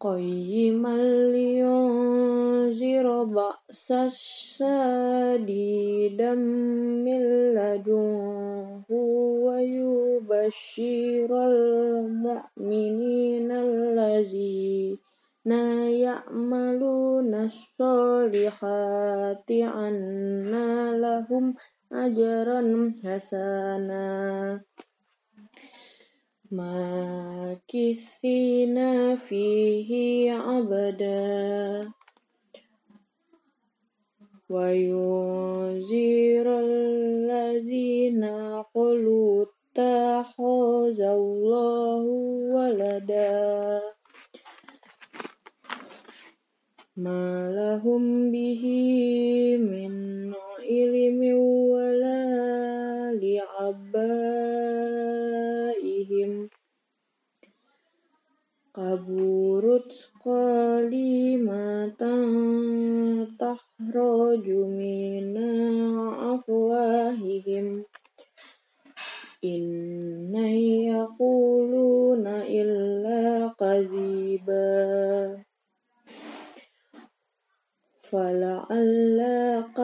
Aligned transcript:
قيما 0.00 0.96
لينذر 1.32 3.24
بأسا 3.24 4.08
شديدا 4.58 6.34
من 7.04 7.22
لدنه 7.54 8.84
ويبشر 9.44 11.30
المؤمنين 11.50 13.52
الذين 13.52 14.98
يعملون 16.06 17.34
الصالحات 17.34 19.50
أن 19.50 20.52
لهم 21.00 21.54
أجرا 21.92 22.92
حسنا. 23.04 24.60
ماكثين 26.52 28.26
فيه 29.16 30.32
عبدا. 30.32 31.88
وينذر 34.50 36.46
الذين 36.60 38.24
قالوا 38.74 39.44
اتخذ 39.44 41.00
الله 41.00 42.02
ولدا. 42.54 43.80
ما 46.96 47.50
لهم 47.54 48.30
به 48.32 48.64
من 49.56 50.34
علم 50.68 51.38
ولا 51.70 52.24
لعبائهم 53.22 54.17
كبرت 58.78 59.92
كلمة 60.24 62.02
تخرج 63.38 64.48
من 64.50 65.36
أفواههم. 66.34 67.84
إن 69.44 70.34
يقولون 70.94 72.26
إلا 72.26 73.54
كذبا. 73.60 75.36
فلعلك 78.10 79.80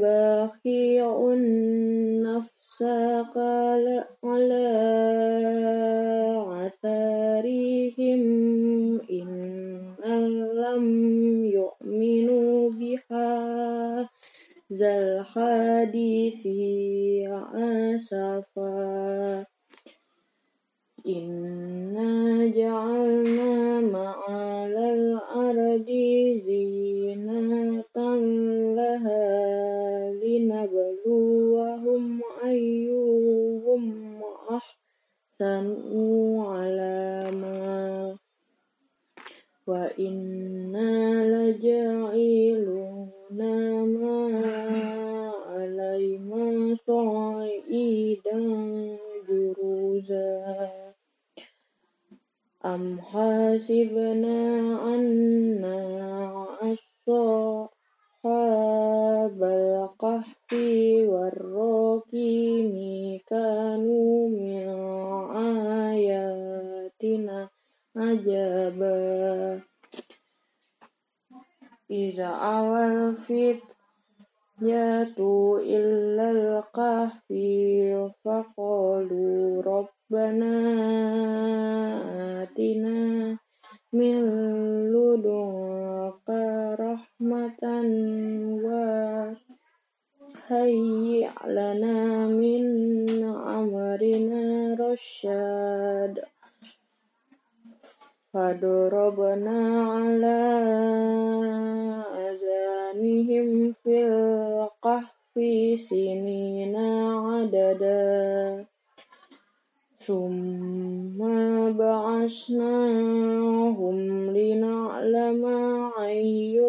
باخع 0.00 1.34
نفسك 2.22 3.36
على 4.24 4.97
إن 9.10 9.96
لم 10.54 10.84
يؤمنوا 11.44 12.70
بهذا 12.70 14.08
الحديث 14.82 16.46
أسفا 17.54 19.46
إنا 21.06 21.47
وإنا 39.68 41.24
لجاعلون 41.24 43.10
ما 43.30 44.18
عليها 45.46 46.76
صعيدا 46.86 48.38
جرزا 49.28 50.68
أم 52.64 53.00
حسبنا 53.00 54.40
أن 54.94 55.64
أصحاب 58.24 59.42
الكهف 59.42 60.52
والرقيم 61.12 62.47
إذا 71.91 72.27
أوى 72.27 72.85
الفتية 72.85 73.63
إلى 75.57 76.25
الكهف 76.31 77.27
فقالوا 78.25 79.61
ربنا 79.61 80.55
آتنا 82.43 83.37
من 83.93 84.17
لدنك 84.93 86.27
رحمة 86.79 87.63
وهيئ 90.49 91.29
لنا 91.47 92.27
من 92.27 92.63
أمرنا 93.59 94.43
رشدا 94.79 96.25
فضربنا 98.33 99.59
على 99.93 100.36
عددا 107.68 108.64
ثم 109.98 111.18
بعثناهم 111.72 113.16
لنعلم 114.36 115.44
أي 116.00 116.60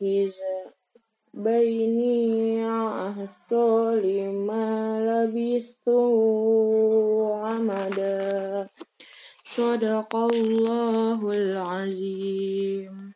الحزبين 0.00 1.98
أحصى 2.64 4.00
لما 4.04 4.70
لبثوا 5.08 6.16
عمدا. 7.36 8.66
صدق 9.44 10.16
الله 10.16 11.30
العظيم. 11.30 13.07